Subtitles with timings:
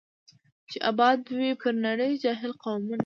[0.69, 2.99] چي آباد وي پر نړۍ جاهل قومونه